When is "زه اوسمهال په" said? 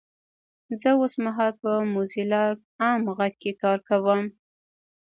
0.81-1.71